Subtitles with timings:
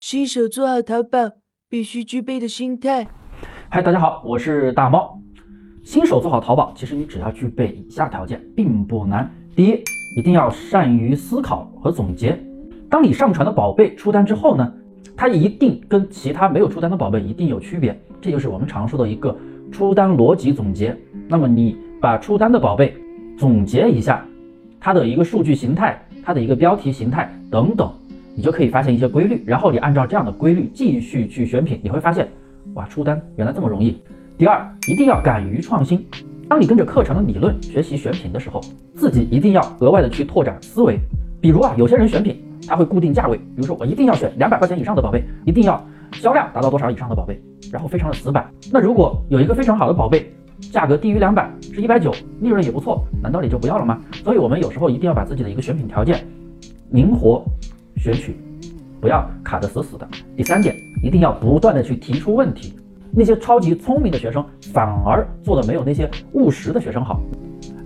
[0.00, 1.18] 新手做好淘宝
[1.70, 3.08] 必须具备的心态。
[3.70, 5.18] 嗨，大家好，我是大猫。
[5.82, 9.28] 新手做好淘宝，其实你只要具备以下条件，并不难。
[9.56, 9.82] 第一，
[10.18, 12.38] 一定要善于思考和总结。
[12.90, 14.70] 当你上传的宝贝出单之后呢，
[15.16, 19.36] 它一定跟其他没有出单的宝贝一定有区别，这就是我们常说的一个
[19.72, 20.96] 出单逻辑总结。
[21.26, 22.94] 那么你把出单的宝贝
[23.36, 24.24] 总结一下，
[24.78, 27.90] 它的一个数据形态，它的一个标题形态等等。
[28.36, 32.28] 你就可以发现一些规律，然后你按照这样的规律继续去选品，你会发现，
[32.74, 33.96] 哇，出单原来这么容易。
[34.36, 36.06] 第二，一定要敢于创新。
[36.46, 38.60] 当你跟着课程的理论学习选品的时候，
[38.94, 40.98] 自己一定要额外的去拓展思维。
[41.40, 42.36] 比如啊，有些人选品
[42.68, 45.82] 他会固定价位，比如说我一定要选两百块钱以上的宝贝，一定要
[46.12, 47.40] 销量达到多少以上的宝贝，
[47.72, 48.46] 然后非常的死板。
[48.70, 50.30] 那如果有一个非常好的宝贝，
[50.70, 53.98] 价格低于两百，是一百九，利润也不错，难道你就不要了吗？
[54.22, 56.22] 所以我们有时候一定要把自己的一个选品条件
[56.90, 57.42] 灵活。
[57.96, 58.36] 选取，
[59.00, 60.08] 不要卡得死死的。
[60.36, 62.78] 第三点，一定要不断的去提出问题。
[63.12, 64.44] 那些超级聪明的学生
[64.74, 67.18] 反而做的没有那些务实的学生好，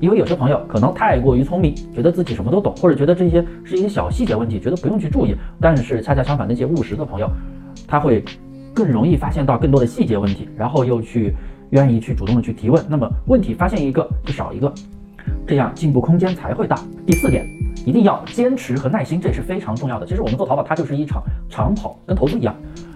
[0.01, 5.37] 因为有些朋友可能太过于聪明，觉得自己什么都懂，或者觉得这些是一些小细节问题，觉得不用去注意。
[5.61, 7.31] 但是恰恰相反，那些务实的朋友，
[7.87, 8.25] 他会
[8.75, 11.33] 更容易发现到更多的细节问题，然后又去
[11.71, 12.85] 愿意去主动的去提问。
[12.89, 14.73] 那么问题发现一个就少一个，
[15.47, 16.77] 这样进步空间才会大。
[17.07, 17.70] 第四点。
[17.87, 20.07] 一定要坚持和耐心，这也是非常重要的。
[20.07, 22.55] 其实我们做淘宝，它就是一场长跑，跟投资一样。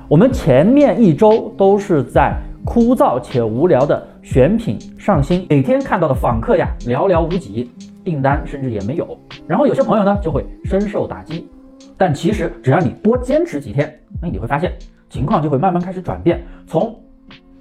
[0.09, 7.71] 我们前面一周都是在枯燥且无聊的选品上新，每天看到的访客呀寥寥无几，
[8.05, 9.19] 订单甚至也没有。
[9.47, 11.49] 然后有些朋友呢就会深受打击。
[11.97, 14.73] 但其实只要你多坚持几天，那你会发现
[15.09, 16.95] 情况就会慢慢开始转变，从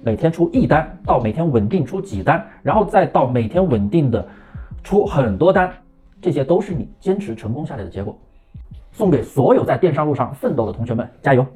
[0.02, 4.26] 每天出一单到每天稳定出几单，然后再到每天稳定的
[4.82, 5.72] 出很多单。
[6.24, 8.16] 这些都是你坚持成功下来的结果，
[8.92, 11.46] 送给所有在电商路上奋斗的同学们，加油！